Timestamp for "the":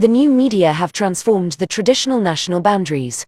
0.00-0.08, 1.58-1.66